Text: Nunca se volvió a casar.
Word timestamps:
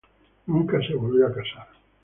Nunca 0.47 0.81
se 0.81 0.95
volvió 0.95 1.27
a 1.27 1.31
casar. 1.31 1.67